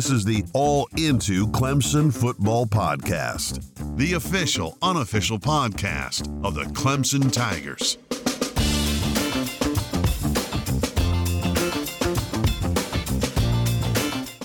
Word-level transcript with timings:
This 0.00 0.08
is 0.08 0.24
the 0.24 0.42
All 0.54 0.88
Into 0.96 1.46
Clemson 1.48 2.10
Football 2.10 2.64
Podcast, 2.64 3.62
the 3.98 4.14
official, 4.14 4.78
unofficial 4.80 5.38
podcast 5.38 6.42
of 6.42 6.54
the 6.54 6.62
Clemson 6.62 7.30
Tigers. 7.30 7.98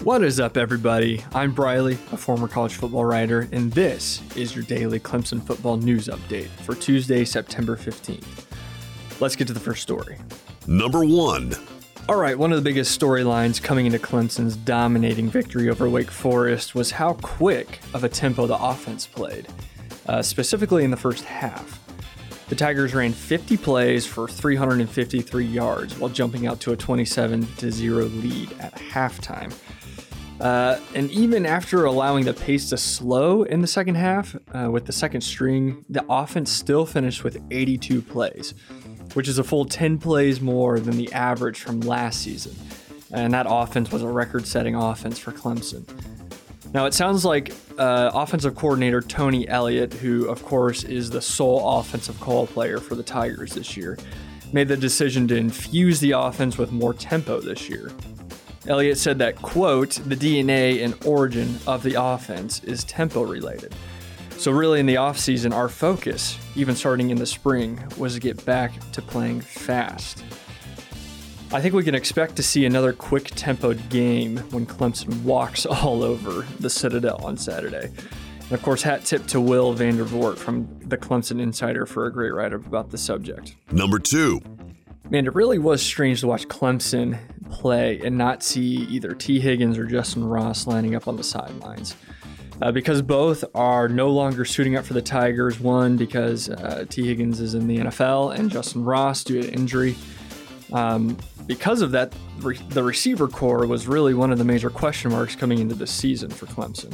What 0.04 0.26
is 0.26 0.42
up, 0.42 0.58
everybody? 0.58 1.24
I'm 1.34 1.54
Briley, 1.54 1.94
a 2.12 2.18
former 2.18 2.50
college 2.50 2.76
football 2.76 3.06
writer, 3.06 3.48
and 3.54 3.72
this 3.72 4.22
is 4.36 4.54
your 4.54 4.66
daily 4.66 5.00
Clemson 5.00 5.42
football 5.42 5.78
news 5.78 6.10
update 6.10 6.50
for 6.66 6.76
Tuesday, 6.76 7.24
September 7.24 7.78
15th. 7.78 8.44
Let's 9.22 9.38
get 9.38 9.48
to 9.48 9.54
the 9.54 9.62
first 9.62 9.84
story. 9.84 10.18
Number 10.68 11.06
one. 11.06 11.54
All 12.08 12.18
right, 12.18 12.38
one 12.38 12.52
of 12.52 12.58
the 12.58 12.62
biggest 12.62 13.00
storylines 13.00 13.60
coming 13.60 13.88
into 13.88 13.98
Clemson's 13.98 14.56
dominating 14.56 15.28
victory 15.28 15.72
over 15.72 15.90
Wake 15.90 16.12
Forest 16.12 16.76
was 16.76 16.92
how 16.92 17.14
quick 17.14 17.80
of 17.96 18.04
a 18.04 18.10
tempo 18.10 18.46
the 18.46 18.64
offense 18.64 19.08
played, 19.08 19.48
uh, 20.06 20.22
specifically 20.22 20.84
in 20.84 20.92
the 20.92 20.98
first 20.98 21.24
half. 21.24 21.82
The 22.48 22.54
Tigers 22.56 22.94
ran 22.94 23.12
50 23.12 23.58
plays 23.58 24.06
for 24.06 24.28
353 24.28 25.46
yards 25.46 25.98
while 25.98 26.12
jumping 26.12 26.46
out 26.46 26.60
to 26.60 26.74
a 26.74 26.78
27 26.78 27.48
0 27.72 28.04
lead 28.06 28.52
at 28.60 28.76
halftime. 28.76 29.52
Uh, 30.40 30.80
and 30.94 31.10
even 31.10 31.44
after 31.44 31.86
allowing 31.86 32.26
the 32.26 32.36
pace 32.36 32.70
to 32.70 32.78
slow 32.78 33.42
in 33.42 33.62
the 33.62 33.68
second 33.68 33.96
half, 33.96 34.36
uh, 34.54 34.70
with 34.70 34.86
the 34.86 34.94
second 34.94 35.22
string, 35.22 35.84
the 35.90 36.06
offense 36.08 36.52
still 36.52 36.86
finished 36.86 37.24
with 37.24 37.42
82 37.50 38.04
plays, 38.04 38.54
which 39.14 39.28
is 39.28 39.38
a 39.38 39.44
full 39.44 39.66
10 39.66 39.98
plays 40.00 40.42
more 40.42 40.80
than 40.80 40.98
the 40.98 41.12
average 41.14 41.60
from 41.60 41.80
last 41.82 42.22
season. 42.22 42.56
And 43.12 43.34
that 43.34 43.46
offense 43.50 43.92
was 43.92 44.02
a 44.02 44.08
record 44.08 44.46
setting 44.46 44.76
offense 44.76 45.20
for 45.20 45.32
Clemson. 45.32 45.86
Now, 46.74 46.86
it 46.86 46.94
sounds 46.94 47.24
like 47.24 47.54
uh, 47.78 48.12
offensive 48.14 48.56
coordinator 48.56 49.00
Tony 49.00 49.48
Elliott, 49.48 49.94
who, 49.94 50.28
of 50.28 50.44
course, 50.44 50.84
is 50.84 51.10
the 51.10 51.22
sole 51.22 51.80
offensive 51.80 52.20
call 52.20 52.48
player 52.48 52.80
for 52.80 52.96
the 52.96 53.04
Tigers 53.04 53.54
this 53.54 53.78
year, 53.78 53.98
made 54.52 54.68
the 54.68 54.76
decision 54.76 55.28
to 55.30 55.38
infuse 55.38 56.02
the 56.02 56.12
offense 56.12 56.58
with 56.58 56.74
more 56.74 56.94
tempo 56.94 57.40
this 57.40 57.70
year. 57.70 57.92
Elliott 58.68 58.98
said 58.98 59.20
that, 59.20 59.36
quote, 59.38 59.92
the 60.06 60.16
DNA 60.16 60.84
and 60.84 60.96
origin 61.06 61.58
of 61.68 61.84
the 61.84 62.02
offense 62.02 62.64
is 62.64 62.84
tempo 62.84 63.22
related. 63.22 63.74
So, 64.38 64.52
really, 64.52 64.80
in 64.80 64.86
the 64.86 64.96
offseason, 64.96 65.54
our 65.54 65.70
focus, 65.70 66.38
even 66.56 66.76
starting 66.76 67.10
in 67.10 67.18
the 67.18 67.26
spring, 67.26 67.82
was 67.98 68.16
to 68.16 68.20
get 68.20 68.44
back 68.46 68.74
to 68.92 69.02
playing 69.02 69.42
fast. 69.42 70.24
I 71.52 71.62
think 71.62 71.74
we 71.74 71.84
can 71.84 71.96
expect 71.96 72.36
to 72.36 72.44
see 72.44 72.66
another 72.66 72.92
quick 72.92 73.32
tempoed 73.32 73.90
game 73.90 74.38
when 74.52 74.66
Clemson 74.66 75.24
walks 75.24 75.66
all 75.66 76.04
over 76.04 76.46
the 76.60 76.70
Citadel 76.70 77.24
on 77.24 77.38
Saturday. 77.38 77.92
And 78.42 78.52
of 78.52 78.62
course, 78.62 78.82
hat 78.82 79.06
tip 79.06 79.26
to 79.28 79.40
Will 79.40 79.74
Vandervort 79.74 80.38
from 80.38 80.68
the 80.82 80.98
Clemson 80.98 81.40
Insider 81.40 81.86
for 81.86 82.06
a 82.06 82.12
great 82.12 82.34
write 82.34 82.54
up 82.54 82.66
about 82.66 82.92
the 82.92 82.98
subject. 82.98 83.56
Number 83.72 84.00
two. 84.00 84.42
Man, 85.10 85.28
it 85.28 85.34
really 85.34 85.60
was 85.60 85.82
strange 85.82 86.22
to 86.22 86.28
watch 86.28 86.48
Clemson 86.48 87.18
play 87.50 88.02
and 88.04 88.18
not 88.18 88.44
see 88.44 88.86
either 88.90 89.14
Tee 89.14 89.40
Higgins 89.40 89.78
or 89.78 89.86
Justin 89.86 90.26
Ross 90.26 90.68
lining 90.68 90.94
up 90.94 91.08
on 91.08 91.16
the 91.16 91.24
sidelines. 91.24 91.96
Uh, 92.62 92.72
because 92.72 93.02
both 93.02 93.44
are 93.54 93.90
no 93.90 94.10
longer 94.10 94.46
suiting 94.46 94.78
up 94.78 94.86
for 94.86 94.94
the 94.94 95.02
Tigers. 95.02 95.60
One, 95.60 95.98
because 95.98 96.50
uh, 96.50 96.86
Tee 96.90 97.08
Higgins 97.08 97.42
is 97.42 97.54
in 97.54 97.68
the 97.68 97.80
NFL 97.80 98.38
and 98.38 98.50
Justin 98.50 98.84
Ross 98.84 99.24
due 99.24 99.42
to 99.42 99.52
injury. 99.52 99.96
Um, 100.72 101.18
because 101.48 101.82
of 101.82 101.92
that, 101.92 102.14
re- 102.40 102.60
the 102.70 102.84
receiver 102.84 103.28
corps 103.28 103.68
was 103.68 103.88
really 103.88 104.14
one 104.14 104.32
of 104.32 104.38
the 104.38 104.44
major 104.44 104.70
question 104.70 105.12
marks 105.12 105.36
coming 105.36 105.60
into 105.60 105.76
the 105.76 105.88
season 105.88 106.30
for 106.30 106.46
Clemson. 106.48 106.94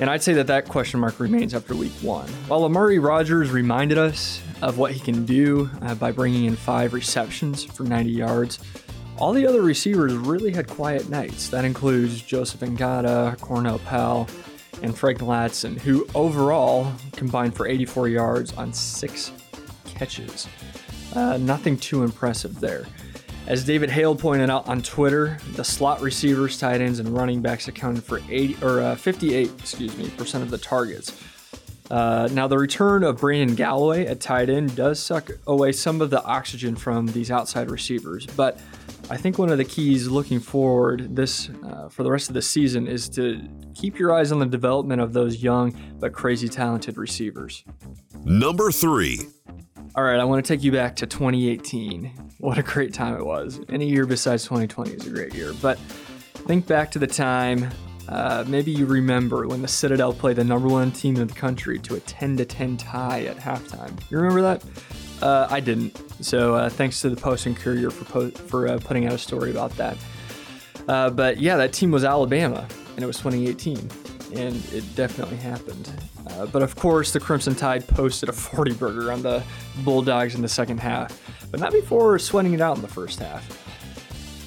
And 0.00 0.10
I'd 0.10 0.22
say 0.22 0.32
that 0.34 0.46
that 0.48 0.68
question 0.68 1.00
mark 1.00 1.20
remains 1.20 1.54
after 1.54 1.74
week 1.74 1.92
one. 2.00 2.28
While 2.48 2.64
Amari 2.64 2.98
Rogers 2.98 3.50
reminded 3.50 3.98
us 3.98 4.40
of 4.60 4.78
what 4.78 4.92
he 4.92 5.00
can 5.00 5.24
do 5.24 5.70
uh, 5.82 5.94
by 5.94 6.12
bringing 6.12 6.44
in 6.44 6.56
five 6.56 6.92
receptions 6.92 7.64
for 7.64 7.84
90 7.84 8.10
yards, 8.10 8.58
all 9.18 9.32
the 9.32 9.46
other 9.46 9.62
receivers 9.62 10.14
really 10.14 10.52
had 10.52 10.66
quiet 10.66 11.08
nights. 11.08 11.48
That 11.50 11.64
includes 11.64 12.22
Joseph 12.22 12.60
Ngata, 12.60 13.38
Cornell 13.40 13.78
Powell, 13.80 14.28
and 14.82 14.96
Frank 14.96 15.20
Ladson, 15.20 15.78
who 15.78 16.06
overall 16.14 16.92
combined 17.12 17.56
for 17.56 17.66
84 17.66 18.08
yards 18.08 18.52
on 18.54 18.72
six 18.72 19.32
catches. 19.84 20.48
Uh, 21.14 21.36
nothing 21.38 21.76
too 21.76 22.02
impressive 22.02 22.60
there. 22.60 22.86
As 23.46 23.64
David 23.64 23.90
Hale 23.90 24.14
pointed 24.14 24.50
out 24.50 24.68
on 24.68 24.82
Twitter, 24.82 25.38
the 25.52 25.64
slot 25.64 26.00
receivers, 26.00 26.58
tight 26.58 26.80
ends, 26.80 27.00
and 27.00 27.08
running 27.08 27.42
backs 27.42 27.66
accounted 27.66 28.04
for 28.04 28.20
80 28.30 28.56
or 28.62 28.80
uh, 28.80 28.94
58, 28.94 29.50
excuse 29.58 29.96
me, 29.96 30.10
percent 30.10 30.44
of 30.44 30.50
the 30.50 30.58
targets. 30.58 31.20
Uh, 31.90 32.28
now, 32.32 32.46
the 32.46 32.56
return 32.56 33.02
of 33.02 33.18
Braden 33.18 33.54
Galloway 33.54 34.06
at 34.06 34.20
tight 34.20 34.48
end 34.48 34.76
does 34.76 35.00
suck 35.00 35.30
away 35.46 35.72
some 35.72 36.00
of 36.00 36.10
the 36.10 36.22
oxygen 36.24 36.76
from 36.76 37.06
these 37.08 37.30
outside 37.30 37.70
receivers, 37.70 38.26
but 38.26 38.58
I 39.10 39.16
think 39.16 39.38
one 39.38 39.50
of 39.50 39.58
the 39.58 39.64
keys 39.64 40.08
looking 40.08 40.40
forward 40.40 41.14
this 41.14 41.50
uh, 41.64 41.88
for 41.88 42.02
the 42.02 42.10
rest 42.10 42.28
of 42.28 42.34
the 42.34 42.42
season 42.42 42.86
is 42.86 43.08
to 43.10 43.46
keep 43.74 43.98
your 43.98 44.14
eyes 44.14 44.32
on 44.32 44.38
the 44.38 44.46
development 44.46 45.00
of 45.00 45.12
those 45.12 45.42
young 45.42 45.74
but 45.98 46.12
crazy 46.12 46.48
talented 46.48 46.96
receivers. 46.96 47.64
Number 48.24 48.70
three. 48.70 49.20
All 49.94 50.04
right, 50.04 50.18
I 50.18 50.24
want 50.24 50.44
to 50.44 50.54
take 50.54 50.64
you 50.64 50.72
back 50.72 50.96
to 50.96 51.06
2018. 51.06 52.30
What 52.38 52.56
a 52.56 52.62
great 52.62 52.94
time 52.94 53.14
it 53.14 53.26
was. 53.26 53.60
Any 53.68 53.88
year 53.88 54.06
besides 54.06 54.44
2020 54.44 54.92
is 54.92 55.06
a 55.06 55.10
great 55.10 55.34
year, 55.34 55.52
but 55.60 55.78
think 56.46 56.66
back 56.66 56.90
to 56.92 56.98
the 56.98 57.06
time. 57.06 57.70
Uh, 58.08 58.44
maybe 58.48 58.70
you 58.70 58.84
remember 58.86 59.46
when 59.46 59.62
the 59.62 59.68
Citadel 59.68 60.12
played 60.12 60.36
the 60.36 60.44
number 60.44 60.68
one 60.68 60.90
team 60.90 61.16
in 61.16 61.26
the 61.26 61.34
country 61.34 61.78
to 61.78 61.94
a 61.94 62.00
10 62.00 62.36
to 62.38 62.44
10 62.44 62.76
tie 62.76 63.24
at 63.24 63.36
halftime. 63.36 63.98
You 64.10 64.18
remember 64.18 64.42
that? 64.42 64.64
Uh, 65.22 65.46
I 65.48 65.60
didn't. 65.60 65.96
So 66.22 66.56
uh, 66.56 66.68
thanks 66.68 67.00
to 67.02 67.10
the 67.10 67.16
Post 67.16 67.46
and 67.46 67.56
Courier 67.56 67.90
for 67.90 68.04
po- 68.04 68.30
for 68.30 68.66
uh, 68.66 68.78
putting 68.82 69.06
out 69.06 69.12
a 69.12 69.18
story 69.18 69.52
about 69.52 69.70
that. 69.76 69.96
Uh, 70.88 71.10
but 71.10 71.38
yeah, 71.38 71.56
that 71.56 71.72
team 71.72 71.92
was 71.92 72.04
Alabama, 72.04 72.66
and 72.96 73.04
it 73.04 73.06
was 73.06 73.18
2018, 73.18 73.88
and 74.34 74.56
it 74.72 74.84
definitely 74.96 75.36
happened. 75.36 75.88
Uh, 76.26 76.46
but 76.46 76.60
of 76.60 76.74
course, 76.74 77.12
the 77.12 77.20
Crimson 77.20 77.54
Tide 77.54 77.86
posted 77.86 78.28
a 78.28 78.32
40 78.32 78.72
burger 78.74 79.12
on 79.12 79.22
the 79.22 79.44
Bulldogs 79.84 80.34
in 80.34 80.42
the 80.42 80.48
second 80.48 80.78
half, 80.78 81.16
but 81.52 81.60
not 81.60 81.70
before 81.70 82.18
sweating 82.18 82.54
it 82.54 82.60
out 82.60 82.74
in 82.74 82.82
the 82.82 82.88
first 82.88 83.20
half. 83.20 83.58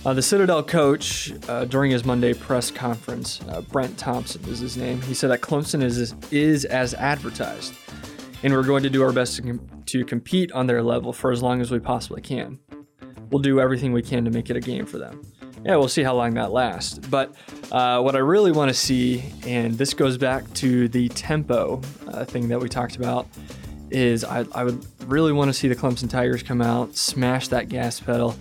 Uh, 0.05 0.13
the 0.13 0.21
Citadel 0.21 0.61
coach, 0.61 1.33
during 1.69 1.89
his 1.89 2.03
Monday 2.05 2.33
press 2.33 2.69
conference, 2.69 3.39
Brent 3.71 3.97
Thompson 3.97 4.43
is 4.45 4.59
his 4.59 4.75
name, 4.77 5.01
he 5.01 5.13
said 5.13 5.31
that 5.31 5.41
Clemson 5.41 5.81
is, 5.81 6.13
is 6.31 6.65
as 6.65 6.93
advertised, 6.93 7.73
and 8.45 8.53
we're 8.53 8.63
going 8.63 8.83
to 8.83 8.91
do 8.91 9.01
our 9.01 9.11
best 9.11 9.37
to, 9.37 9.41
com- 9.41 9.83
to 9.87 10.05
compete 10.05 10.51
on 10.51 10.67
their 10.67 10.83
level 10.83 11.11
for 11.11 11.31
as 11.31 11.41
long 11.41 11.61
as 11.61 11.71
we 11.71 11.79
possibly 11.79 12.21
can. 12.21 12.59
We'll 13.31 13.41
do 13.41 13.59
everything 13.59 13.91
we 13.91 14.03
can 14.03 14.23
to 14.23 14.29
make 14.29 14.51
it 14.51 14.55
a 14.55 14.59
game 14.59 14.85
for 14.85 14.99
them. 14.99 15.23
Yeah, 15.65 15.77
we'll 15.77 15.87
see 15.87 16.03
how 16.03 16.13
long 16.13 16.35
that 16.35 16.51
lasts. 16.51 16.99
But 16.99 17.33
uh, 17.71 18.01
what 18.01 18.15
I 18.15 18.19
really 18.19 18.51
want 18.51 18.69
to 18.69 18.75
see, 18.75 19.23
and 19.47 19.73
this 19.73 19.95
goes 19.95 20.19
back 20.19 20.53
to 20.53 20.87
the 20.87 21.09
tempo 21.09 21.81
uh, 22.07 22.23
thing 22.23 22.47
that 22.49 22.59
we 22.59 22.69
talked 22.69 22.97
about, 22.97 23.27
is 23.89 24.23
I, 24.23 24.45
I 24.51 24.63
would 24.63 24.85
really 25.09 25.33
want 25.33 25.49
to 25.49 25.53
see 25.53 25.67
the 25.67 25.75
Clemson 25.75 26.07
Tigers 26.07 26.43
come 26.43 26.61
out, 26.61 26.95
smash 26.95 27.47
that 27.47 27.67
gas 27.67 27.99
pedal, 27.99 28.35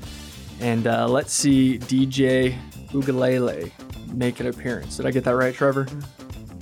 and 0.60 0.86
uh, 0.86 1.08
let's 1.08 1.32
see 1.32 1.78
DJ 1.78 2.58
Ugalele 2.88 3.72
make 4.12 4.38
an 4.38 4.48
appearance. 4.48 4.98
Did 4.98 5.06
I 5.06 5.12
get 5.12 5.24
that 5.24 5.34
right, 5.34 5.54
Trevor? 5.54 5.86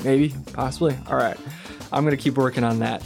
Maybe, 0.04 0.32
possibly. 0.52 0.96
All 1.08 1.16
right, 1.16 1.36
I'm 1.92 2.04
gonna 2.04 2.16
keep 2.16 2.36
working 2.36 2.62
on 2.62 2.78
that. 2.78 3.02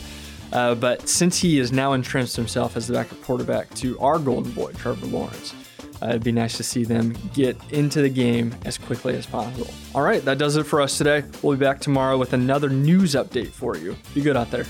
Uh, 0.53 0.75
but 0.75 1.09
since 1.09 1.39
he 1.39 1.59
has 1.59 1.73
now 1.73 1.93
entrenched 1.93 2.37
himself 2.37 2.77
as 2.77 2.87
the 2.87 2.95
backup 2.95 3.21
quarterback 3.23 3.73
to 3.75 3.99
our 4.01 4.19
golden 4.19 4.53
boy, 4.53 4.73
Trevor 4.73 5.07
Lawrence, 5.07 5.55
uh, 6.03 6.09
it'd 6.09 6.25
be 6.25 6.33
nice 6.33 6.57
to 6.57 6.63
see 6.63 6.85
them 6.85 7.17
get 7.35 7.57
into 7.71 8.03
the 8.03 8.09
game 8.09 8.55
as 8.65 8.79
quickly 8.79 9.17
as 9.17 9.27
possible. 9.27 9.69
All 9.95 10.03
right, 10.03 10.25
that 10.25 10.39
does 10.39 10.57
it 10.57 10.65
for 10.65 10.81
us 10.81 10.99
today. 10.99 11.25
We'll 11.43 11.57
be 11.57 11.65
back 11.65 11.81
tomorrow 11.81 12.19
with 12.19 12.33
another 12.33 12.69
news 12.69 13.15
update 13.15 13.49
for 13.49 13.77
you. 13.77 13.97
Be 14.15 14.21
good 14.21 14.37
out 14.37 14.51
there. 14.51 14.67